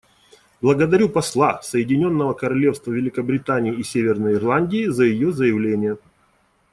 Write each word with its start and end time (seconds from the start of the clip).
Благодарю 0.61 1.09
посла 1.09 1.61
Соединенного 1.61 2.33
Королевства 2.33 2.89
Великобритании 2.91 3.75
и 3.75 3.83
Северной 3.83 4.33
Ирландии 4.33 4.87
за 4.87 5.03
ее 5.05 5.31
заявление. 5.31 5.99